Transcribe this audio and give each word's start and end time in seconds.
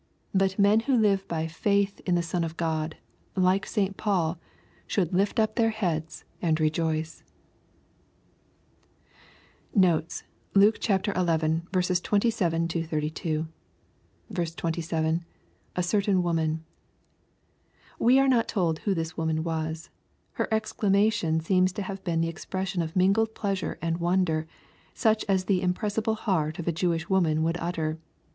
But 0.33 0.57
men 0.57 0.79
who 0.79 0.97
live 0.97 1.27
by 1.27 1.45
faith 1.45 1.99
in 2.07 2.15
the 2.15 2.23
Son 2.23 2.43
of 2.43 2.57
God, 2.57 2.97
like 3.35 3.67
St. 3.67 3.97
Paul, 3.97 4.39
should 4.87 5.13
lift 5.13 5.39
up 5.39 5.53
their 5.53 5.69
heads 5.69 6.25
and 6.41 6.59
rejoice. 6.59 7.23
Notes. 9.75 10.23
Luke 10.55 10.81
XI. 10.81 10.93
27—32. 10.93 13.47
27.— 14.55 15.23
[A 15.75 15.83
certain 15.83 16.23
woman.] 16.23 16.65
We 17.99 18.17
are 18.17 18.27
not 18.27 18.47
told 18.47 18.79
who 18.79 18.95
this 18.95 19.15
woman 19.15 19.43
was. 19.43 19.91
Her 20.31 20.47
exclamation 20.51 21.39
seems 21.39 21.71
to 21.73 21.83
have 21.83 22.03
been 22.03 22.21
the 22.21 22.27
expression 22.27 22.81
of 22.81 22.95
mingled 22.95 23.35
pleasure 23.35 23.77
and 23.83 23.99
wonder, 23.99 24.47
such 24.95 25.23
as 25.29 25.45
the 25.45 25.61
impressible 25.61 26.15
heart 26.15 26.57
of 26.57 26.67
a 26.67 26.71
Jewish 26.71 27.07
woman 27.07 27.43
would 27.43 27.57
utter. 27.59 27.99